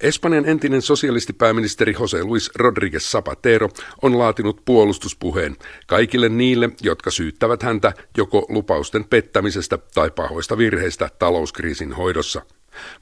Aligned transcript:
Espanjan 0.00 0.46
entinen 0.48 0.82
sosialistipääministeri 0.82 1.94
Jose 2.00 2.24
Luis 2.24 2.50
Rodríguez 2.58 3.10
Zapatero 3.10 3.68
on 4.02 4.18
laatinut 4.18 4.62
puolustuspuheen 4.64 5.56
kaikille 5.86 6.28
niille, 6.28 6.70
jotka 6.82 7.10
syyttävät 7.10 7.62
häntä 7.62 7.92
joko 8.16 8.46
lupausten 8.48 9.04
pettämisestä 9.04 9.78
tai 9.94 10.10
pahoista 10.10 10.58
virheistä 10.58 11.10
talouskriisin 11.18 11.92
hoidossa. 11.92 12.42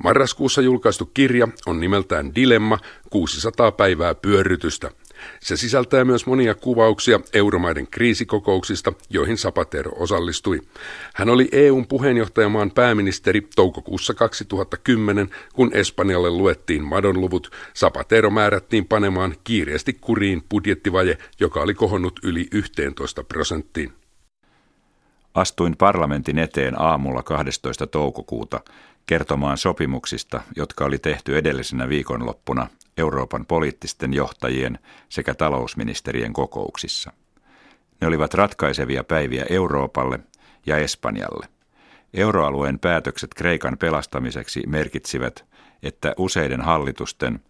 Marraskuussa 0.04 0.62
julkaistu 0.62 1.06
kirja 1.06 1.48
on 1.66 1.80
nimeltään 1.80 2.34
Dilemma 2.34 2.78
600 3.10 3.72
päivää 3.72 4.14
pyörrytystä– 4.14 4.90
se 5.40 5.56
sisältää 5.56 6.04
myös 6.04 6.26
monia 6.26 6.54
kuvauksia 6.54 7.20
euromaiden 7.32 7.86
kriisikokouksista, 7.86 8.92
joihin 9.10 9.38
Zapatero 9.38 9.92
osallistui. 9.96 10.60
Hän 11.14 11.28
oli 11.28 11.48
EUn 11.52 11.86
puheenjohtajamaan 11.86 12.70
pääministeri 12.70 13.48
toukokuussa 13.56 14.14
2010, 14.14 15.30
kun 15.54 15.70
Espanjalle 15.74 16.30
luettiin 16.30 16.84
madonluvut. 16.84 17.50
Zapatero 17.76 18.30
määrättiin 18.30 18.86
panemaan 18.86 19.34
kiireesti 19.44 19.92
kuriin 19.92 20.42
budjettivaje, 20.50 21.18
joka 21.40 21.60
oli 21.60 21.74
kohonnut 21.74 22.20
yli 22.22 22.46
11 22.52 23.24
prosenttiin. 23.24 23.92
Astuin 25.34 25.76
parlamentin 25.76 26.38
eteen 26.38 26.80
aamulla 26.80 27.22
12. 27.22 27.86
toukokuuta 27.86 28.60
kertomaan 29.06 29.58
sopimuksista, 29.58 30.40
jotka 30.56 30.84
oli 30.84 30.98
tehty 30.98 31.38
edellisenä 31.38 31.88
viikonloppuna 31.88 32.66
Euroopan 32.96 33.46
poliittisten 33.46 34.14
johtajien 34.14 34.78
sekä 35.08 35.34
talousministerien 35.34 36.32
kokouksissa. 36.32 37.12
Ne 38.00 38.06
olivat 38.06 38.34
ratkaisevia 38.34 39.04
päiviä 39.04 39.46
Euroopalle 39.50 40.18
ja 40.66 40.76
Espanjalle. 40.76 41.48
Euroalueen 42.14 42.78
päätökset 42.78 43.34
Kreikan 43.34 43.78
pelastamiseksi 43.78 44.62
merkitsivät, 44.66 45.44
että 45.82 46.14
useiden 46.16 46.60
hallitusten, 46.60 47.40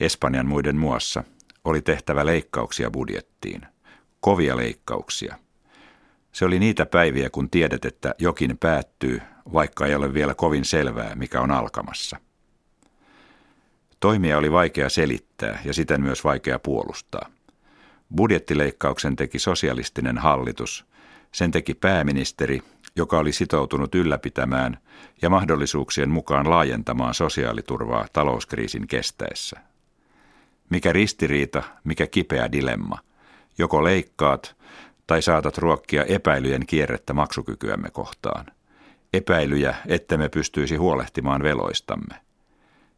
Espanjan 0.00 0.46
muiden 0.46 0.76
muassa, 0.76 1.24
oli 1.64 1.82
tehtävä 1.82 2.26
leikkauksia 2.26 2.90
budjettiin. 2.90 3.62
Kovia 4.20 4.56
leikkauksia. 4.56 5.38
Se 6.32 6.44
oli 6.44 6.58
niitä 6.58 6.86
päiviä, 6.86 7.30
kun 7.30 7.50
tiedät, 7.50 7.84
että 7.84 8.14
jokin 8.18 8.58
päättyy, 8.58 9.20
vaikka 9.52 9.86
ei 9.86 9.94
ole 9.94 10.14
vielä 10.14 10.34
kovin 10.34 10.64
selvää, 10.64 11.14
mikä 11.14 11.40
on 11.40 11.50
alkamassa. 11.50 12.16
Toimia 14.00 14.38
oli 14.38 14.52
vaikea 14.52 14.88
selittää 14.88 15.60
ja 15.64 15.74
siten 15.74 16.02
myös 16.02 16.24
vaikea 16.24 16.58
puolustaa. 16.58 17.28
Budjettileikkauksen 18.16 19.16
teki 19.16 19.38
sosialistinen 19.38 20.18
hallitus. 20.18 20.86
Sen 21.32 21.50
teki 21.50 21.74
pääministeri, 21.74 22.62
joka 22.96 23.18
oli 23.18 23.32
sitoutunut 23.32 23.94
ylläpitämään 23.94 24.78
ja 25.22 25.30
mahdollisuuksien 25.30 26.10
mukaan 26.10 26.50
laajentamaan 26.50 27.14
sosiaaliturvaa 27.14 28.06
talouskriisin 28.12 28.86
kestäessä. 28.86 29.60
Mikä 30.70 30.92
ristiriita, 30.92 31.62
mikä 31.84 32.06
kipeä 32.06 32.52
dilemma. 32.52 32.98
Joko 33.58 33.84
leikkaat 33.84 34.56
tai 35.06 35.22
saatat 35.22 35.58
ruokkia 35.58 36.04
epäilyjen 36.04 36.66
kierrettä 36.66 37.12
maksukykyämme 37.12 37.90
kohtaan. 37.90 38.46
Epäilyjä, 39.14 39.74
että 39.86 40.16
me 40.16 40.28
pystyisi 40.28 40.76
huolehtimaan 40.76 41.42
veloistamme. 41.42 42.14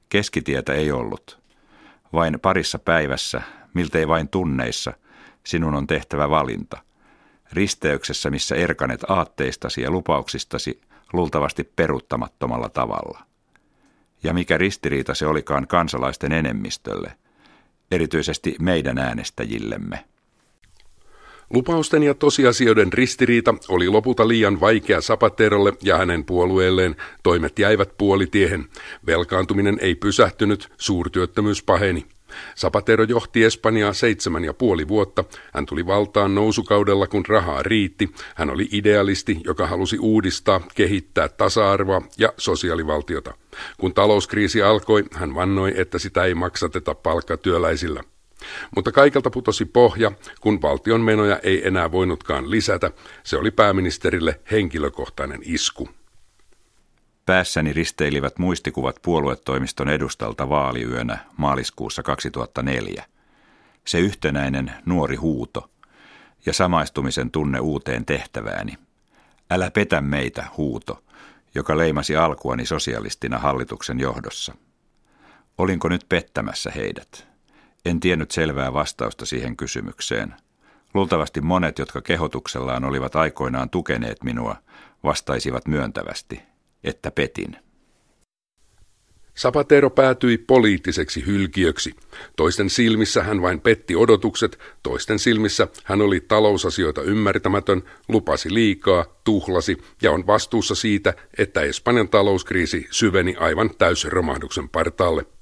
Keskitietä 0.08 0.72
ei 0.72 0.92
ollut. 0.92 1.38
Vain 2.12 2.40
parissa 2.40 2.78
päivässä, 2.78 3.42
miltei 3.74 4.08
vain 4.08 4.28
tunneissa, 4.28 4.92
sinun 5.44 5.74
on 5.74 5.86
tehtävä 5.86 6.30
valinta. 6.30 6.82
Risteyksessä, 7.52 8.30
missä 8.30 8.54
erkanet 8.54 9.04
aatteistasi 9.08 9.82
ja 9.82 9.90
lupauksistasi 9.90 10.80
luultavasti 11.12 11.64
peruttamattomalla 11.64 12.68
tavalla. 12.68 13.20
Ja 14.22 14.32
mikä 14.32 14.58
ristiriita 14.58 15.14
se 15.14 15.26
olikaan 15.26 15.66
kansalaisten 15.66 16.32
enemmistölle, 16.32 17.12
erityisesti 17.90 18.56
meidän 18.60 18.98
äänestäjillemme. 18.98 20.04
Lupausten 21.50 22.02
ja 22.02 22.14
tosiasioiden 22.14 22.92
ristiriita 22.92 23.54
oli 23.68 23.88
lopulta 23.88 24.28
liian 24.28 24.60
vaikea 24.60 25.00
Zapaterolle 25.00 25.72
ja 25.82 25.98
hänen 25.98 26.24
puolueelleen. 26.24 26.96
Toimet 27.22 27.58
jäivät 27.58 27.90
puolitiehen. 27.98 28.68
Velkaantuminen 29.06 29.78
ei 29.80 29.94
pysähtynyt, 29.94 30.68
suurtyöttömyys 30.78 31.62
paheni. 31.62 32.06
Zapatero 32.56 33.04
johti 33.04 33.44
Espanjaa 33.44 33.92
seitsemän 33.92 34.44
ja 34.44 34.54
puoli 34.54 34.88
vuotta. 34.88 35.24
Hän 35.52 35.66
tuli 35.66 35.86
valtaan 35.86 36.34
nousukaudella, 36.34 37.06
kun 37.06 37.26
rahaa 37.26 37.62
riitti. 37.62 38.10
Hän 38.34 38.50
oli 38.50 38.68
idealisti, 38.72 39.40
joka 39.44 39.66
halusi 39.66 39.98
uudistaa, 39.98 40.60
kehittää 40.74 41.28
tasa-arvoa 41.28 42.02
ja 42.18 42.32
sosiaalivaltiota. 42.36 43.34
Kun 43.80 43.94
talouskriisi 43.94 44.62
alkoi, 44.62 45.04
hän 45.12 45.34
vannoi, 45.34 45.72
että 45.76 45.98
sitä 45.98 46.24
ei 46.24 46.34
maksateta 46.34 46.94
palkkatyöläisillä. 46.94 48.04
Mutta 48.76 48.92
kaikelta 48.92 49.30
putosi 49.30 49.64
pohja, 49.64 50.12
kun 50.40 50.62
valtion 50.62 51.00
menoja 51.00 51.38
ei 51.42 51.66
enää 51.66 51.92
voinutkaan 51.92 52.50
lisätä. 52.50 52.90
Se 53.22 53.36
oli 53.36 53.50
pääministerille 53.50 54.40
henkilökohtainen 54.50 55.40
isku. 55.44 55.88
Päässäni 57.26 57.72
risteilivät 57.72 58.38
muistikuvat 58.38 58.96
puoluetoimiston 59.02 59.88
edustalta 59.88 60.48
vaaliyönä 60.48 61.18
maaliskuussa 61.36 62.02
2004. 62.02 63.04
Se 63.84 63.98
yhtenäinen 63.98 64.72
nuori 64.84 65.16
huuto 65.16 65.70
ja 66.46 66.52
samaistumisen 66.52 67.30
tunne 67.30 67.60
uuteen 67.60 68.04
tehtävääni. 68.04 68.78
Älä 69.50 69.70
petä 69.70 70.00
meitä, 70.00 70.44
huuto, 70.56 71.02
joka 71.54 71.78
leimasi 71.78 72.16
alkuani 72.16 72.66
sosialistina 72.66 73.38
hallituksen 73.38 74.00
johdossa. 74.00 74.54
Olinko 75.58 75.88
nyt 75.88 76.06
pettämässä 76.08 76.70
heidät? 76.70 77.35
En 77.86 78.00
tiennyt 78.00 78.30
selvää 78.30 78.72
vastausta 78.72 79.26
siihen 79.26 79.56
kysymykseen. 79.56 80.34
Luultavasti 80.94 81.40
monet, 81.40 81.78
jotka 81.78 82.00
kehotuksellaan 82.00 82.84
olivat 82.84 83.16
aikoinaan 83.16 83.70
tukeneet 83.70 84.24
minua, 84.24 84.56
vastaisivat 85.04 85.66
myöntävästi, 85.66 86.42
että 86.84 87.10
petin. 87.10 87.56
Zapatero 89.38 89.90
päätyi 89.90 90.38
poliittiseksi 90.38 91.26
hylkiöksi. 91.26 91.94
Toisten 92.36 92.70
silmissä 92.70 93.22
hän 93.22 93.42
vain 93.42 93.60
petti 93.60 93.96
odotukset, 93.96 94.58
toisten 94.82 95.18
silmissä 95.18 95.68
hän 95.84 96.00
oli 96.00 96.20
talousasioita 96.20 97.02
ymmärtämätön, 97.02 97.82
lupasi 98.08 98.54
liikaa, 98.54 99.04
tuhlasi 99.24 99.78
ja 100.02 100.12
on 100.12 100.26
vastuussa 100.26 100.74
siitä, 100.74 101.14
että 101.38 101.60
Espanjan 101.60 102.08
talouskriisi 102.08 102.86
syveni 102.90 103.36
aivan 103.36 103.70
täysromahduksen 103.78 104.68
partaalle. 104.68 105.35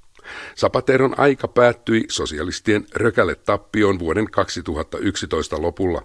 Zapateron 0.57 1.15
aika 1.19 1.49
päättyi 1.49 2.05
sosialistien 2.09 2.87
rökälle 2.95 3.35
tappioon 3.35 3.99
vuoden 3.99 4.31
2011 4.31 5.63
lopulla. 5.63 6.03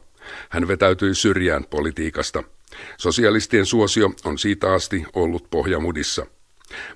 Hän 0.50 0.68
vetäytyi 0.68 1.16
syrjään 1.16 1.66
politiikasta. 1.70 2.44
Sosialistien 2.98 3.66
suosio 3.66 4.12
on 4.26 4.38
siitä 4.38 4.74
asti 4.74 5.06
ollut 5.14 5.48
pohjamudissa. 5.50 6.26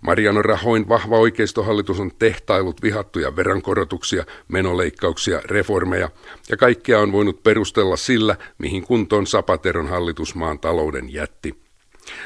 Mariano 0.02 0.42
Rahoin 0.42 0.90
vahva 0.90 1.18
oikeistohallitus 1.18 2.00
on 2.00 2.12
tehtailut 2.20 2.82
vihattuja 2.82 3.36
veronkorotuksia, 3.36 4.26
menoleikkauksia, 4.48 5.42
reformeja 5.46 6.10
ja 6.50 6.58
kaikkea 6.58 7.00
on 7.00 7.12
voinut 7.12 7.44
perustella 7.44 7.98
sillä, 7.98 8.36
mihin 8.58 8.84
kuntoon 8.84 9.28
Zapateron 9.28 9.88
hallitus 9.88 10.36
maan 10.36 10.60
talouden 10.60 11.14
jätti. 11.14 11.64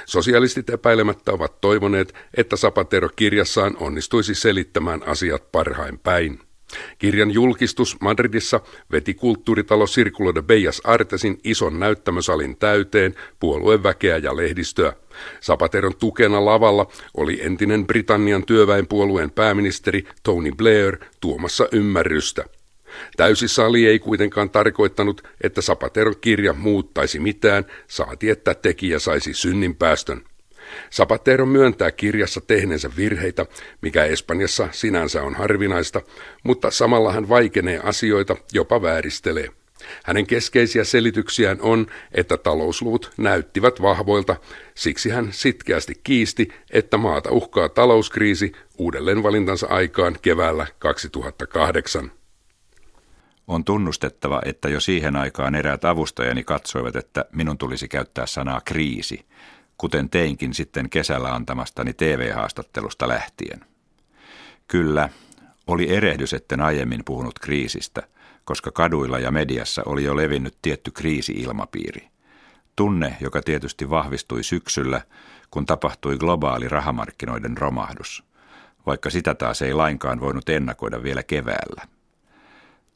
Sosialistit 0.05 0.69
epäilemättä 0.69 1.31
ovat 1.31 1.61
toivoneet, 1.61 2.13
että 2.37 2.57
Zapatero 2.57 3.09
kirjassaan 3.15 3.77
onnistuisi 3.79 4.35
selittämään 4.35 5.03
asiat 5.07 5.51
parhain 5.51 5.99
päin. 5.99 6.39
Kirjan 6.97 7.31
julkistus 7.31 7.97
Madridissa 8.01 8.59
veti 8.91 9.13
kulttuuritalo 9.13 9.85
Circulo 9.85 10.35
de 10.35 10.41
Bellas 10.41 10.81
Artesin 10.83 11.39
ison 11.43 11.79
näyttämösalin 11.79 12.57
täyteen 12.57 13.15
puolueväkeä 13.39 14.17
ja 14.17 14.35
lehdistöä. 14.35 14.93
Zapateron 15.41 15.95
tukena 15.95 16.45
lavalla 16.45 16.91
oli 17.17 17.39
entinen 17.41 17.87
Britannian 17.87 18.45
työväenpuolueen 18.45 19.31
pääministeri 19.31 20.03
Tony 20.23 20.51
Blair 20.51 20.97
tuomassa 21.19 21.67
ymmärrystä– 21.71 22.45
Täysi 23.17 23.47
sali 23.47 23.87
ei 23.87 23.99
kuitenkaan 23.99 24.49
tarkoittanut, 24.49 25.27
että 25.41 25.61
Zapateron 25.61 26.15
kirja 26.21 26.53
muuttaisi 26.53 27.19
mitään, 27.19 27.65
saati 27.87 28.29
että 28.29 28.53
tekijä 28.53 28.99
saisi 28.99 29.33
synninpäästön. 29.33 30.21
Zapatero 30.91 31.45
myöntää 31.45 31.91
kirjassa 31.91 32.41
tehneensä 32.41 32.89
virheitä, 32.97 33.45
mikä 33.81 34.05
Espanjassa 34.05 34.67
sinänsä 34.71 35.23
on 35.23 35.35
harvinaista, 35.35 36.01
mutta 36.43 36.71
samalla 36.71 37.11
hän 37.11 37.29
vaikenee 37.29 37.79
asioita, 37.83 38.35
jopa 38.53 38.81
vääristelee. 38.81 39.49
Hänen 40.03 40.27
keskeisiä 40.27 40.83
selityksiään 40.83 41.57
on, 41.61 41.87
että 42.11 42.37
talousluvut 42.37 43.11
näyttivät 43.17 43.81
vahvoilta, 43.81 44.35
siksi 44.75 45.09
hän 45.09 45.27
sitkeästi 45.31 45.93
kiisti, 46.03 46.47
että 46.71 46.97
maata 46.97 47.31
uhkaa 47.31 47.69
talouskriisi 47.69 48.51
uudelleenvalintansa 48.77 49.67
aikaan 49.67 50.17
keväällä 50.21 50.67
2008. 50.79 52.11
On 53.47 53.63
tunnustettava, 53.63 54.41
että 54.45 54.69
jo 54.69 54.79
siihen 54.79 55.15
aikaan 55.15 55.55
eräät 55.55 55.85
avustajani 55.85 56.43
katsoivat, 56.43 56.95
että 56.95 57.25
minun 57.31 57.57
tulisi 57.57 57.87
käyttää 57.87 58.25
sanaa 58.25 58.61
kriisi, 58.65 59.25
kuten 59.77 60.09
teinkin 60.09 60.53
sitten 60.53 60.89
kesällä 60.89 61.35
antamastani 61.35 61.93
TV-haastattelusta 61.93 63.07
lähtien. 63.07 63.59
Kyllä, 64.67 65.09
Oli 65.67 65.95
erehdys, 65.95 66.33
etten 66.33 66.61
aiemmin 66.61 67.05
puhunut 67.05 67.39
kriisistä, 67.39 68.03
koska 68.45 68.71
kaduilla 68.71 69.19
ja 69.19 69.31
mediassa 69.31 69.83
oli 69.85 70.03
jo 70.03 70.15
levinnyt 70.15 70.57
tietty 70.61 70.91
kriisi-ilmapiiri. 70.91 72.07
Tunne, 72.75 73.17
joka 73.21 73.41
tietysti 73.41 73.89
vahvistui 73.89 74.43
syksyllä, 74.43 75.01
kun 75.51 75.65
tapahtui 75.65 76.17
globaali 76.17 76.67
rahamarkkinoiden 76.67 77.57
romahdus, 77.57 78.23
vaikka 78.85 79.09
sitä 79.09 79.35
taas 79.35 79.61
ei 79.61 79.73
lainkaan 79.73 80.19
voinut 80.19 80.49
ennakoida 80.49 81.03
vielä 81.03 81.23
keväällä. 81.23 81.96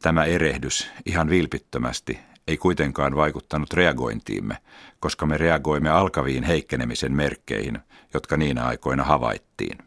Tämä 0.02 0.26
erehdys, 0.26 0.90
ihan 1.06 1.30
vilpittömästi, 1.30 2.20
ei 2.48 2.58
kuitenkaan 2.58 3.16
vaikuttanut 3.16 3.74
reagointiimme, 3.74 4.58
koska 5.00 5.26
me 5.26 5.38
reagoimme 5.38 5.90
alkaviin 5.90 6.44
heikkenemisen 6.44 7.14
merkkeihin, 7.14 7.80
jotka 8.14 8.38
niinä 8.38 8.66
aikoina 8.66 9.04
havaittiin. 9.04 9.78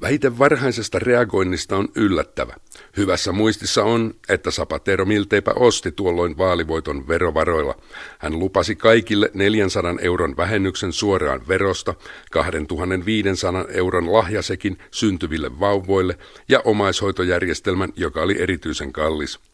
Väite 0.00 0.38
varhaisesta 0.38 0.98
reagoinnista 0.98 1.76
on 1.76 1.88
yllättävä. 1.94 2.54
Hyvässä 2.96 3.32
muistissa 3.32 3.84
on, 3.84 4.14
että 4.28 4.50
Zapatero 4.50 5.04
milteipä 5.04 5.50
osti 5.56 5.92
tuolloin 5.92 6.38
vaalivoiton 6.38 7.08
verovaroilla. 7.08 7.74
Hän 8.18 8.38
lupasi 8.38 8.76
kaikille 8.76 9.30
400 9.34 9.94
euron 10.00 10.36
vähennyksen 10.36 10.92
suoraan 10.92 11.48
verosta, 11.48 11.94
2500 12.30 13.64
euron 13.68 14.12
lahjasekin 14.12 14.78
syntyville 14.90 15.60
vauvoille 15.60 16.18
ja 16.48 16.60
omaishoitojärjestelmän, 16.64 17.92
joka 17.96 18.22
oli 18.22 18.42
erityisen 18.42 18.92
kallis. 18.92 19.47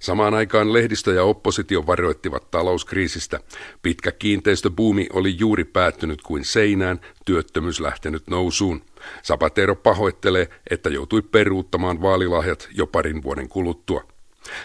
Samaan 0.00 0.34
aikaan 0.34 0.72
lehdistö 0.72 1.14
ja 1.14 1.24
oppositio 1.24 1.86
varoittivat 1.86 2.50
talouskriisistä. 2.50 3.40
Pitkä 3.82 4.12
kiinteistöbuumi 4.12 5.06
oli 5.12 5.38
juuri 5.38 5.64
päättynyt 5.64 6.22
kuin 6.22 6.44
seinään, 6.44 7.00
työttömyys 7.24 7.80
lähtenyt 7.80 8.28
nousuun. 8.30 8.82
Zapatero 9.24 9.74
pahoittelee, 9.76 10.48
että 10.70 10.88
joutui 10.88 11.22
peruuttamaan 11.22 12.02
vaalilahjat 12.02 12.68
jo 12.74 12.86
parin 12.86 13.22
vuoden 13.22 13.48
kuluttua. 13.48 14.04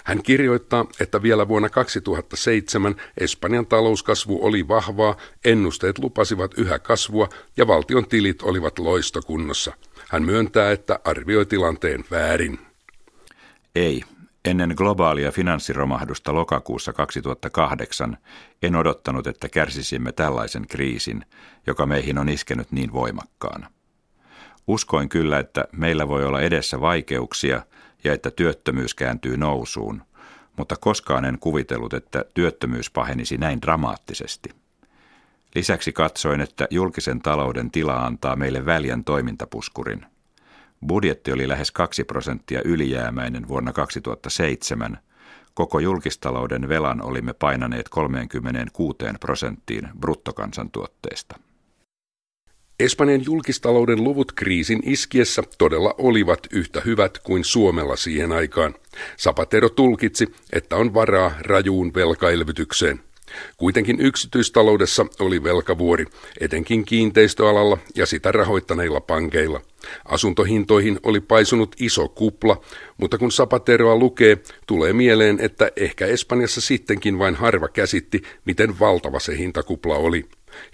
Hän 0.03 0.23
kirjoittaa, 0.23 0.85
että 0.99 1.21
vielä 1.21 1.47
vuonna 1.47 1.69
2007 1.69 2.95
Espanjan 3.17 3.65
talouskasvu 3.65 4.45
oli 4.45 4.67
vahvaa, 4.67 5.17
ennusteet 5.45 5.99
lupasivat 5.99 6.53
yhä 6.57 6.79
kasvua 6.79 7.29
ja 7.57 7.67
valtion 7.67 8.07
tilit 8.07 8.41
olivat 8.41 8.79
loistokunnossa. 8.79 9.73
Hän 10.09 10.23
myöntää, 10.23 10.71
että 10.71 10.99
arvioi 11.03 11.45
tilanteen 11.45 12.05
väärin. 12.11 12.59
Ei, 13.75 14.03
Ennen 14.45 14.73
globaalia 14.77 15.31
finanssiromahdusta 15.31 16.33
lokakuussa 16.33 16.93
2008 16.93 18.17
en 18.61 18.75
odottanut, 18.75 19.27
että 19.27 19.49
kärsisimme 19.49 20.11
tällaisen 20.11 20.67
kriisin, 20.67 21.25
joka 21.67 21.85
meihin 21.85 22.17
on 22.17 22.29
iskenyt 22.29 22.71
niin 22.71 22.93
voimakkaana. 22.93 23.71
Uskoin 24.67 25.09
kyllä, 25.09 25.39
että 25.39 25.65
meillä 25.71 26.07
voi 26.07 26.25
olla 26.25 26.41
edessä 26.41 26.81
vaikeuksia 26.81 27.61
ja 28.03 28.13
että 28.13 28.31
työttömyys 28.31 28.93
kääntyy 28.93 29.37
nousuun, 29.37 30.03
mutta 30.57 30.75
koskaan 30.75 31.25
en 31.25 31.39
kuvitellut, 31.39 31.93
että 31.93 32.25
työttömyys 32.33 32.91
pahenisi 32.91 33.37
näin 33.37 33.61
dramaattisesti. 33.61 34.49
Lisäksi 35.55 35.91
katsoin, 35.91 36.41
että 36.41 36.67
julkisen 36.69 37.21
talouden 37.21 37.71
tila 37.71 38.05
antaa 38.05 38.35
meille 38.35 38.65
väljän 38.65 39.03
toimintapuskurin– 39.03 40.05
Budjetti 40.87 41.31
oli 41.31 41.47
lähes 41.47 41.71
2 41.71 42.03
prosenttia 42.03 42.61
ylijäämäinen 42.65 43.47
vuonna 43.47 43.73
2007. 43.73 44.97
Koko 45.53 45.79
julkistalouden 45.79 46.69
velan 46.69 47.01
olimme 47.01 47.33
painaneet 47.33 47.89
36 47.89 48.97
prosenttiin 49.19 49.89
bruttokansantuotteesta. 49.99 51.39
Espanjan 52.79 53.25
julkistalouden 53.25 54.03
luvut 54.03 54.31
kriisin 54.31 54.79
iskiessä 54.85 55.43
todella 55.57 55.95
olivat 55.97 56.39
yhtä 56.51 56.81
hyvät 56.85 57.19
kuin 57.19 57.43
Suomella 57.43 57.95
siihen 57.95 58.31
aikaan. 58.31 58.75
Zapatero 59.19 59.69
tulkitsi, 59.69 60.35
että 60.53 60.75
on 60.75 60.93
varaa 60.93 61.31
rajuun 61.39 61.93
velkaelvytykseen. 61.93 62.99
Kuitenkin 63.57 64.01
yksityistaloudessa 64.01 65.05
oli 65.19 65.43
velkavuori, 65.43 66.05
etenkin 66.39 66.85
kiinteistöalalla 66.85 67.77
ja 67.95 68.05
sitä 68.05 68.31
rahoittaneilla 68.31 69.01
pankeilla. 69.01 69.61
Asuntohintoihin 70.05 70.99
oli 71.03 71.19
paisunut 71.19 71.75
iso 71.79 72.07
kupla, 72.07 72.61
mutta 72.97 73.17
kun 73.17 73.31
Zapateroa 73.31 73.95
lukee, 73.95 74.37
tulee 74.67 74.93
mieleen, 74.93 75.39
että 75.39 75.71
ehkä 75.75 76.05
Espanjassa 76.05 76.61
sittenkin 76.61 77.19
vain 77.19 77.35
harva 77.35 77.67
käsitti, 77.67 78.21
miten 78.45 78.79
valtava 78.79 79.19
se 79.19 79.37
hintakupla 79.37 79.95
oli. 79.95 80.25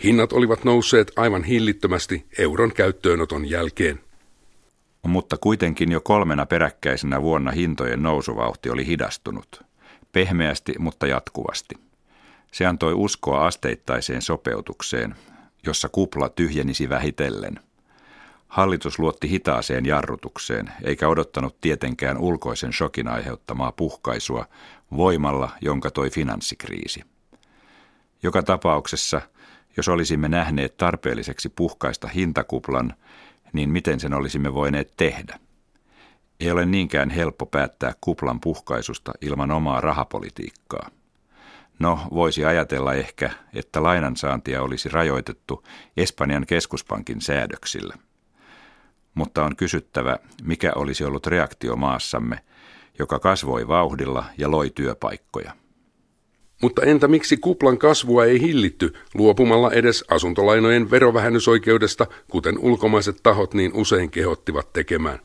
Hinnat 0.03 0.33
olivat 0.33 0.63
nousseet 0.63 1.11
aivan 1.15 1.43
hillittömästi 1.43 2.25
euron 2.37 2.73
käyttöönoton 2.73 3.49
jälkeen. 3.49 3.99
Mutta 5.07 5.37
kuitenkin 5.37 5.91
jo 5.91 6.01
kolmena 6.01 6.45
peräkkäisenä 6.45 7.21
vuonna 7.21 7.51
hintojen 7.51 8.03
nousuvauhti 8.03 8.69
oli 8.69 8.87
hidastunut. 8.87 9.63
Pehmeästi, 10.11 10.73
mutta 10.79 11.07
jatkuvasti. 11.07 11.75
Se 12.51 12.65
antoi 12.65 12.93
uskoa 12.93 13.47
asteittaiseen 13.47 14.21
sopeutukseen, 14.21 15.15
jossa 15.65 15.89
kupla 15.89 16.29
tyhjenisi 16.29 16.89
vähitellen. 16.89 17.59
Hallitus 18.47 18.99
luotti 18.99 19.29
hitaaseen 19.29 19.85
jarrutukseen, 19.85 20.71
eikä 20.83 21.07
odottanut 21.07 21.61
tietenkään 21.61 22.17
ulkoisen 22.17 22.73
shokin 22.73 23.07
aiheuttamaa 23.07 23.71
puhkaisua 23.71 24.45
voimalla, 24.97 25.49
jonka 25.61 25.91
toi 25.91 26.09
finanssikriisi. 26.09 27.03
Joka 28.23 28.43
tapauksessa, 28.43 29.21
jos 29.77 29.87
olisimme 29.87 30.27
nähneet 30.29 30.77
tarpeelliseksi 30.77 31.49
puhkaista 31.49 32.07
hintakuplan, 32.07 32.93
niin 33.53 33.69
miten 33.69 33.99
sen 33.99 34.13
olisimme 34.13 34.53
voineet 34.53 34.93
tehdä? 34.97 35.39
Ei 36.39 36.51
ole 36.51 36.65
niinkään 36.65 37.09
helppo 37.09 37.45
päättää 37.45 37.93
kuplan 38.01 38.39
puhkaisusta 38.39 39.11
ilman 39.21 39.51
omaa 39.51 39.81
rahapolitiikkaa. 39.81 40.89
No, 41.79 41.99
voisi 42.13 42.45
ajatella 42.45 42.93
ehkä, 42.93 43.29
että 43.53 43.83
lainansaantia 43.83 44.61
olisi 44.61 44.89
rajoitettu 44.89 45.63
Espanjan 45.97 46.45
keskuspankin 46.45 47.21
säädöksillä. 47.21 47.95
Mutta 49.13 49.43
on 49.43 49.55
kysyttävä, 49.55 50.19
mikä 50.43 50.71
olisi 50.75 51.03
ollut 51.03 51.27
reaktio 51.27 51.75
maassamme, 51.75 52.39
joka 52.99 53.19
kasvoi 53.19 53.67
vauhdilla 53.67 54.25
ja 54.37 54.51
loi 54.51 54.69
työpaikkoja. 54.69 55.51
Mutta 56.61 56.81
entä 56.81 57.07
miksi 57.07 57.37
kuplan 57.37 57.77
kasvua 57.77 58.25
ei 58.25 58.41
hillitty 58.41 58.93
luopumalla 59.13 59.71
edes 59.71 60.03
asuntolainojen 60.09 60.91
verovähennysoikeudesta, 60.91 62.07
kuten 62.31 62.59
ulkomaiset 62.59 63.19
tahot 63.23 63.53
niin 63.53 63.73
usein 63.73 64.11
kehottivat 64.11 64.73
tekemään? 64.73 65.19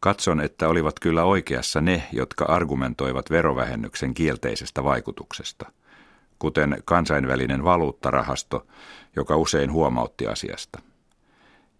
Katson, 0.00 0.40
että 0.40 0.68
olivat 0.68 1.00
kyllä 1.00 1.24
oikeassa 1.24 1.80
ne, 1.80 2.08
jotka 2.12 2.44
argumentoivat 2.44 3.30
verovähennyksen 3.30 4.14
kielteisestä 4.14 4.84
vaikutuksesta, 4.84 5.72
kuten 6.38 6.82
kansainvälinen 6.84 7.64
valuuttarahasto, 7.64 8.66
joka 9.16 9.36
usein 9.36 9.72
huomautti 9.72 10.26
asiasta. 10.26 10.78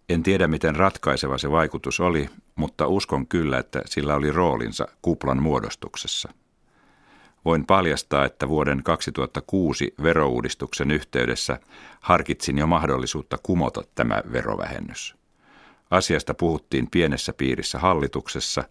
En 0.09 0.23
tiedä, 0.23 0.47
miten 0.47 0.75
ratkaiseva 0.75 1.37
se 1.37 1.51
vaikutus 1.51 1.99
oli, 1.99 2.29
mutta 2.55 2.87
uskon 2.87 3.27
kyllä, 3.27 3.57
että 3.57 3.81
sillä 3.85 4.15
oli 4.15 4.31
roolinsa 4.31 4.87
kuplan 5.01 5.41
muodostuksessa. 5.41 6.29
Voin 7.45 7.65
paljastaa, 7.65 8.25
että 8.25 8.49
vuoden 8.49 8.83
2006 8.83 9.93
verouudistuksen 10.03 10.91
yhteydessä 10.91 11.59
harkitsin 11.99 12.57
jo 12.57 12.67
mahdollisuutta 12.67 13.37
kumota 13.43 13.83
tämä 13.95 14.21
verovähennys. 14.31 15.18
Asiasta 15.89 16.33
puhuttiin 16.33 16.89
pienessä 16.91 17.33
piirissä 17.33 17.79
hallituksessa. 17.79 18.63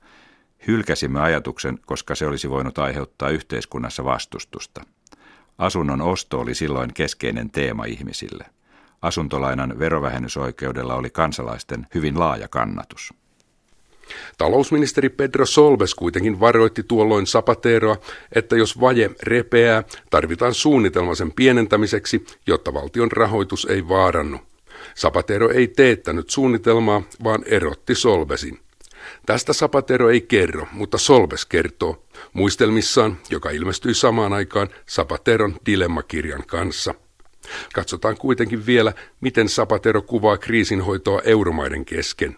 Hylkäsimme 0.66 1.20
ajatuksen, 1.20 1.78
koska 1.86 2.14
se 2.14 2.26
olisi 2.26 2.50
voinut 2.50 2.78
aiheuttaa 2.78 3.30
yhteiskunnassa 3.30 4.04
vastustusta. 4.04 4.84
Asunnon 5.58 6.00
osto 6.00 6.40
oli 6.40 6.54
silloin 6.54 6.94
keskeinen 6.94 7.50
teema 7.50 7.84
ihmisille. 7.84 8.44
Asuntolainan 9.02 9.78
verovähennysoikeudella 9.78 10.94
oli 10.94 11.10
kansalaisten 11.10 11.86
hyvin 11.94 12.18
laaja 12.18 12.48
kannatus. 12.48 13.14
Talousministeri 14.38 15.08
Pedro 15.08 15.46
Solbes 15.46 15.94
kuitenkin 15.94 16.40
varoitti 16.40 16.82
tuolloin 16.82 17.26
Zapateroa, 17.26 17.96
että 18.32 18.56
jos 18.56 18.80
vaje 18.80 19.10
repeää, 19.22 19.84
tarvitaan 20.10 20.54
suunnitelma 20.54 21.14
sen 21.14 21.32
pienentämiseksi, 21.32 22.26
jotta 22.46 22.74
valtion 22.74 23.12
rahoitus 23.12 23.64
ei 23.70 23.88
vaarannu. 23.88 24.38
Zapatero 24.96 25.50
ei 25.50 25.68
teettänyt 25.68 26.30
suunnitelmaa, 26.30 27.02
vaan 27.24 27.44
erotti 27.46 27.94
Solbesin. 27.94 28.58
Tästä 29.26 29.52
Zapatero 29.52 30.10
ei 30.10 30.20
kerro, 30.20 30.66
mutta 30.72 30.98
Solbes 30.98 31.46
kertoo 31.46 32.04
muistelmissaan, 32.32 33.18
joka 33.30 33.50
ilmestyi 33.50 33.94
samaan 33.94 34.32
aikaan 34.32 34.68
Zapateron 34.88 35.56
dilemmakirjan 35.66 36.42
kanssa. 36.46 36.94
Katsotaan 37.74 38.16
kuitenkin 38.16 38.66
vielä, 38.66 38.92
miten 39.20 39.48
Zapatero 39.48 40.02
kuvaa 40.02 40.36
kriisinhoitoa 40.36 41.20
euromaiden 41.24 41.84
kesken. 41.84 42.36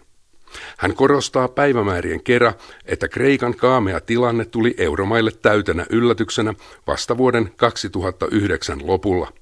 Hän 0.79 0.95
korostaa 0.95 1.49
päivämäärien 1.49 2.23
kera, 2.23 2.53
että 2.85 3.09
Kreikan 3.09 3.57
kaamea 3.57 4.01
tilanne 4.01 4.45
tuli 4.45 4.75
euromaille 4.79 5.31
täytenä 5.43 5.87
yllätyksenä 5.91 6.55
vasta 6.87 7.17
vuoden 7.17 7.51
2009 7.57 8.87
lopulla– 8.87 9.33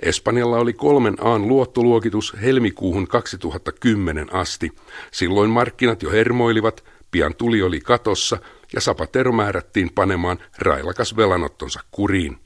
Espanjalla 0.00 0.56
oli 0.56 0.72
kolmen 0.72 1.16
aan 1.20 1.48
luottoluokitus 1.48 2.36
helmikuuhun 2.42 3.08
2010 3.08 4.34
asti. 4.34 4.72
Silloin 5.10 5.50
markkinat 5.50 6.02
jo 6.02 6.10
hermoilivat, 6.10 6.84
Pian 7.10 7.34
tuli 7.34 7.62
oli 7.62 7.80
katossa 7.80 8.38
ja 8.74 8.80
Zapatero 8.80 9.32
määrättiin 9.32 9.90
panemaan 9.94 10.38
railakas 10.58 11.16
velanottonsa 11.16 11.80
kuriin. 11.90 12.38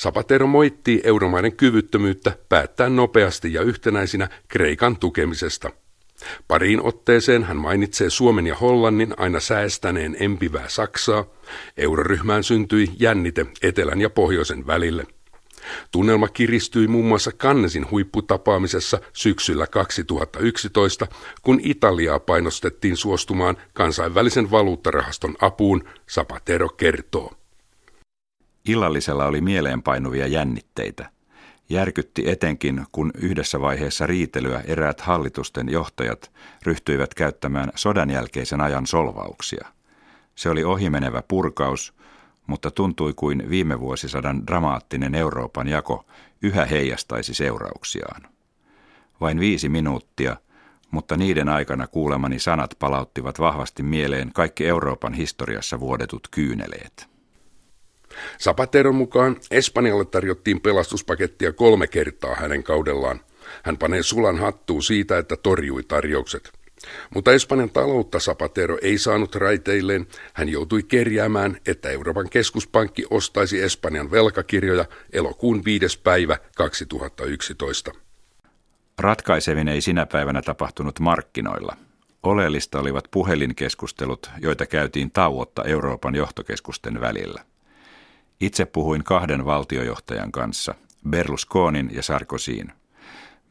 Zapatero 0.00 0.46
moittii 0.46 1.00
euromaiden 1.04 1.56
kyvyttömyyttä 1.56 2.36
päättää 2.48 2.88
nopeasti 2.88 3.52
ja 3.52 3.62
yhtenäisinä 3.62 4.28
Kreikan 4.48 4.96
tukemisesta. 4.96 5.70
Pariin 6.48 6.82
otteeseen 6.82 7.44
hän 7.44 7.56
mainitsee 7.56 8.10
Suomen 8.10 8.46
ja 8.46 8.54
Hollannin 8.54 9.14
aina 9.16 9.40
säästäneen 9.40 10.16
empivää 10.20 10.68
Saksaa. 10.68 11.24
Euroryhmään 11.76 12.44
syntyi 12.44 12.88
jännite 12.98 13.46
etelän 13.62 14.00
ja 14.00 14.10
pohjoisen 14.10 14.66
välille. 14.66 15.06
Tunnelma 15.90 16.28
kiristyi 16.28 16.86
muun 16.86 17.06
muassa 17.06 17.32
Kannesin 17.32 17.90
huipputapaamisessa 17.90 19.00
syksyllä 19.12 19.66
2011, 19.66 21.06
kun 21.42 21.60
Italiaa 21.62 22.20
painostettiin 22.20 22.96
suostumaan 22.96 23.56
kansainvälisen 23.72 24.50
valuuttarahaston 24.50 25.34
apuun, 25.40 25.84
Zapatero 26.10 26.68
kertoo. 26.68 27.32
Illallisella 28.68 29.26
oli 29.26 29.40
mieleenpainuvia 29.40 30.26
jännitteitä. 30.26 31.10
Järkytti 31.68 32.30
etenkin, 32.30 32.86
kun 32.92 33.10
yhdessä 33.14 33.60
vaiheessa 33.60 34.06
riitelyä 34.06 34.62
eräät 34.66 35.00
hallitusten 35.00 35.68
johtajat 35.68 36.32
ryhtyivät 36.62 37.14
käyttämään 37.14 37.72
sodan 37.74 38.10
jälkeisen 38.10 38.60
ajan 38.60 38.86
solvauksia. 38.86 39.68
Se 40.34 40.50
oli 40.50 40.64
ohimenevä 40.64 41.22
purkaus, 41.28 41.94
mutta 42.46 42.70
tuntui 42.70 43.12
kuin 43.16 43.50
viime 43.50 43.80
vuosisadan 43.80 44.46
dramaattinen 44.46 45.14
Euroopan 45.14 45.68
jako 45.68 46.04
yhä 46.42 46.64
heijastaisi 46.64 47.34
seurauksiaan. 47.34 48.22
Vain 49.20 49.40
viisi 49.40 49.68
minuuttia, 49.68 50.36
mutta 50.90 51.16
niiden 51.16 51.48
aikana 51.48 51.86
kuulemani 51.86 52.38
sanat 52.38 52.74
palauttivat 52.78 53.38
vahvasti 53.38 53.82
mieleen 53.82 54.32
kaikki 54.32 54.66
Euroopan 54.66 55.14
historiassa 55.14 55.80
vuodetut 55.80 56.28
kyyneleet. 56.30 57.12
Zapateron 58.42 58.94
mukaan 58.94 59.36
Espanjalle 59.50 60.04
tarjottiin 60.04 60.60
pelastuspakettia 60.60 61.52
kolme 61.52 61.86
kertaa 61.86 62.34
hänen 62.34 62.62
kaudellaan. 62.62 63.20
Hän 63.62 63.78
panee 63.78 64.02
sulan 64.02 64.38
hattuun 64.38 64.82
siitä, 64.82 65.18
että 65.18 65.36
torjui 65.36 65.82
tarjoukset. 65.82 66.61
Mutta 67.14 67.32
Espanjan 67.32 67.70
taloutta 67.70 68.18
Zapatero 68.18 68.78
ei 68.82 68.98
saanut 68.98 69.34
raiteilleen. 69.34 70.06
Hän 70.32 70.48
joutui 70.48 70.82
kerjäämään, 70.82 71.56
että 71.66 71.90
Euroopan 71.90 72.28
keskuspankki 72.30 73.04
ostaisi 73.10 73.62
Espanjan 73.62 74.10
velkakirjoja 74.10 74.84
elokuun 75.12 75.64
5. 75.64 76.00
päivä 76.00 76.38
2011. 76.56 77.92
Ratkaiseminen 78.98 79.74
ei 79.74 79.80
sinä 79.80 80.06
päivänä 80.06 80.42
tapahtunut 80.42 81.00
markkinoilla. 81.00 81.76
Oleellista 82.22 82.80
olivat 82.80 83.04
puhelinkeskustelut, 83.10 84.30
joita 84.40 84.66
käytiin 84.66 85.10
tauotta 85.10 85.64
Euroopan 85.64 86.14
johtokeskusten 86.14 87.00
välillä. 87.00 87.44
Itse 88.40 88.64
puhuin 88.64 89.04
kahden 89.04 89.44
valtiojohtajan 89.44 90.32
kanssa, 90.32 90.74
Berlusconin 91.10 91.90
ja 91.94 92.02
Sarkozyin. 92.02 92.72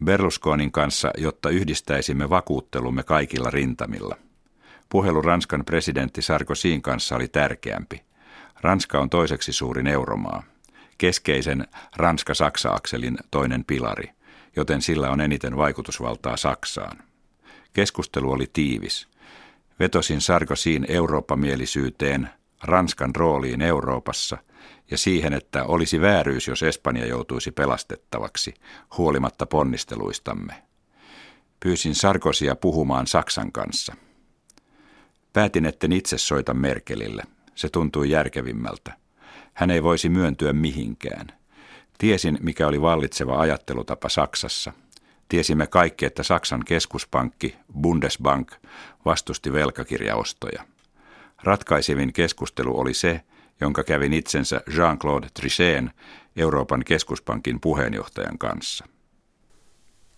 Berlusconin 0.05 0.71
kanssa, 0.71 1.11
jotta 1.17 1.49
yhdistäisimme 1.49 2.29
vakuuttelumme 2.29 3.03
kaikilla 3.03 3.49
rintamilla. 3.49 4.15
Puhelu 4.89 5.21
Ranskan 5.21 5.65
presidentti 5.65 6.21
Sarkozyn 6.21 6.81
kanssa 6.81 7.15
oli 7.15 7.27
tärkeämpi. 7.27 8.01
Ranska 8.61 8.99
on 8.99 9.09
toiseksi 9.09 9.53
suurin 9.53 9.87
euromaa, 9.87 10.43
keskeisen 10.97 11.67
Ranska-Saksa-akselin 11.95 13.17
toinen 13.31 13.65
pilari, 13.65 14.11
joten 14.55 14.81
sillä 14.81 15.09
on 15.09 15.21
eniten 15.21 15.57
vaikutusvaltaa 15.57 16.37
Saksaan. 16.37 16.97
Keskustelu 17.73 18.31
oli 18.31 18.49
tiivis. 18.53 19.07
Vetosin 19.79 20.21
Sarkozyn 20.21 20.85
Eurooppa-mielisyyteen, 20.89 22.29
Ranskan 22.63 23.15
rooliin 23.15 23.61
Euroopassa– 23.61 24.37
ja 24.91 24.97
siihen, 24.97 25.33
että 25.33 25.63
olisi 25.63 26.01
vääryys, 26.01 26.47
jos 26.47 26.63
Espanja 26.63 27.05
joutuisi 27.05 27.51
pelastettavaksi, 27.51 28.53
huolimatta 28.97 29.45
ponnisteluistamme. 29.45 30.53
Pyysin 31.59 31.95
Sarkosia 31.95 32.55
puhumaan 32.55 33.07
Saksan 33.07 33.51
kanssa. 33.51 33.95
Päätin, 35.33 35.65
etten 35.65 35.91
itse 35.91 36.17
soita 36.17 36.53
Merkelille. 36.53 37.23
Se 37.55 37.69
tuntui 37.69 38.09
järkevimmältä. 38.09 38.93
Hän 39.53 39.71
ei 39.71 39.83
voisi 39.83 40.09
myöntyä 40.09 40.53
mihinkään. 40.53 41.27
Tiesin, 41.97 42.37
mikä 42.41 42.67
oli 42.67 42.81
vallitseva 42.81 43.39
ajattelutapa 43.39 44.09
Saksassa. 44.09 44.73
Tiesimme 45.29 45.67
kaikki, 45.67 46.05
että 46.05 46.23
Saksan 46.23 46.65
keskuspankki, 46.65 47.55
Bundesbank, 47.81 48.51
vastusti 49.05 49.53
velkakirjaostoja. 49.53 50.65
Ratkaisevin 51.43 52.13
keskustelu 52.13 52.79
oli 52.79 52.93
se, 52.93 53.21
jonka 53.61 53.83
kävin 53.83 54.13
itsensä 54.13 54.61
Jean-Claude 54.69 55.27
Trichetin, 55.33 55.91
Euroopan 56.35 56.83
keskuspankin 56.85 57.59
puheenjohtajan 57.59 58.37
kanssa. 58.37 58.85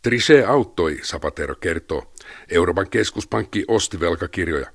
Trichet 0.01 0.45
auttoi, 0.45 0.99
Zapatero 1.03 1.55
kertoo. 1.55 2.13
Euroopan 2.49 2.89
keskuspankki 2.89 3.65
osti 3.67 3.99
velkakirjoja. 3.99 4.71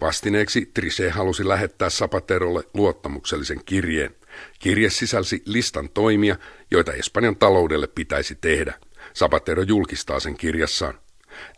Vastineeksi 0.00 0.70
Trichet 0.74 1.12
halusi 1.12 1.48
lähettää 1.48 1.90
Zapaterolle 1.90 2.62
luottamuksellisen 2.74 3.60
kirjeen. 3.64 4.14
Kirje 4.58 4.90
sisälsi 4.90 5.42
listan 5.46 5.88
toimia, 5.88 6.36
joita 6.70 6.92
Espanjan 6.92 7.36
taloudelle 7.36 7.86
pitäisi 7.86 8.34
tehdä. 8.40 8.74
Zapatero 9.14 9.62
julkistaa 9.62 10.20
sen 10.20 10.36
kirjassaan. 10.36 10.94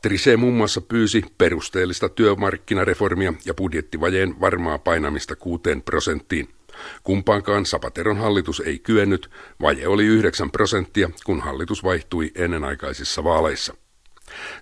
Trise 0.03 0.37
muun 0.37 0.55
muassa 0.55 0.81
pyysi 0.81 1.25
perusteellista 1.39 2.09
työmarkkinareformia 2.09 3.33
ja 3.47 3.55
budjettivajeen 3.55 4.41
varmaa 4.41 4.79
painamista 4.79 5.37
kuuteen 5.37 5.83
prosenttiin. 5.83 6.54
Kumpaankaan 7.03 7.67
Sapateron 7.67 8.19
hallitus 8.19 8.61
ei 8.61 8.79
kyennyt, 8.79 9.31
vaje 9.61 9.89
oli 9.89 10.05
9 10.05 10.51
prosenttia, 10.51 11.11
kun 11.25 11.41
hallitus 11.41 11.85
vaihtui 11.85 12.33
ennenaikaisissa 12.35 13.25
vaaleissa. 13.25 13.75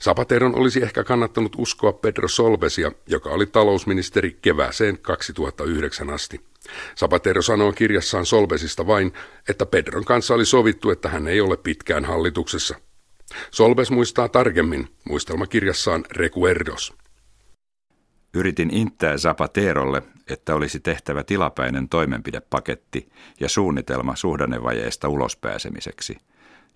Zapateron 0.00 0.54
olisi 0.54 0.82
ehkä 0.82 1.04
kannattanut 1.04 1.56
uskoa 1.58 1.92
Pedro 1.92 2.28
Solvesia, 2.28 2.92
joka 3.06 3.30
oli 3.30 3.46
talousministeri 3.46 4.38
kevääseen 4.42 4.98
2009 4.98 6.10
asti. 6.10 6.40
Zapatero 6.96 7.42
sanoo 7.42 7.72
kirjassaan 7.72 8.26
Solvesista 8.26 8.86
vain, 8.86 9.12
että 9.48 9.66
Pedron 9.66 10.04
kanssa 10.04 10.34
oli 10.34 10.46
sovittu, 10.46 10.90
että 10.90 11.08
hän 11.08 11.28
ei 11.28 11.40
ole 11.40 11.56
pitkään 11.56 12.04
hallituksessa. 12.04 12.74
Solves 13.50 13.90
muistaa 13.90 14.28
tarkemmin 14.28 14.88
muistelmakirjassaan 15.04 16.04
Recuerdos. 16.10 17.01
Yritin 18.34 18.74
inttää 18.74 19.16
Zapaterolle, 19.16 20.02
että 20.28 20.54
olisi 20.54 20.80
tehtävä 20.80 21.24
tilapäinen 21.24 21.88
toimenpidepaketti 21.88 23.08
ja 23.40 23.48
suunnitelma 23.48 24.16
suhdannevajeesta 24.16 25.08
ulospääsemiseksi, 25.08 26.16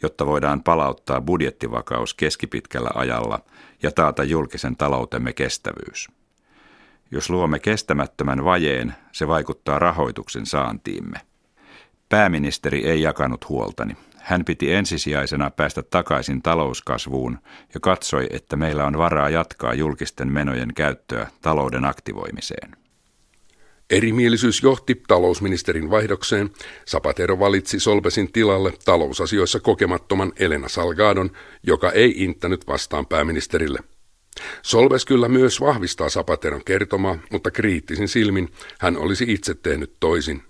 jotta 0.02 0.26
voidaan 0.26 0.62
palauttaa 0.62 1.20
budjettivakaus 1.20 2.14
keskipitkällä 2.14 2.90
ajalla 2.94 3.40
ja 3.82 3.90
taata 3.90 4.24
julkisen 4.24 4.76
taloutemme 4.76 5.32
kestävyys. 5.32 6.08
Jos 7.10 7.30
luomme 7.30 7.58
kestämättömän 7.58 8.44
vajeen, 8.44 8.94
se 9.12 9.28
vaikuttaa 9.28 9.78
rahoituksen 9.78 10.46
saantiimme. 10.46 11.20
Pääministeri 12.08 12.86
ei 12.86 13.02
jakanut 13.02 13.48
huoltani. 13.48 13.96
Hän 14.26 14.44
piti 14.44 14.72
ensisijaisena 14.72 15.50
päästä 15.50 15.82
takaisin 15.82 16.42
talouskasvuun 16.42 17.38
ja 17.74 17.80
katsoi, 17.80 18.26
että 18.30 18.56
meillä 18.56 18.86
on 18.86 18.98
varaa 18.98 19.30
jatkaa 19.30 19.74
julkisten 19.74 20.32
menojen 20.32 20.74
käyttöä 20.74 21.26
talouden 21.42 21.84
aktivoimiseen. 21.84 22.76
Erimielisyys 23.90 24.62
johti 24.62 25.02
talousministerin 25.08 25.90
vaihdokseen. 25.90 26.50
Zapatero 26.90 27.38
valitsi 27.38 27.80
Solbesin 27.80 28.32
tilalle 28.32 28.72
talousasioissa 28.84 29.60
kokemattoman 29.60 30.32
Elena 30.38 30.68
Salgadon, 30.68 31.30
joka 31.62 31.90
ei 31.90 32.14
inttänyt 32.24 32.66
vastaan 32.66 33.06
pääministerille. 33.06 33.78
Solves 34.62 35.04
kyllä 35.04 35.28
myös 35.28 35.60
vahvistaa 35.60 36.08
Zapateron 36.08 36.64
kertomaa, 36.64 37.18
mutta 37.30 37.50
kriittisin 37.50 38.08
silmin 38.08 38.48
hän 38.80 38.96
olisi 38.96 39.24
itse 39.28 39.54
tehnyt 39.54 39.96
toisin. 40.00 40.42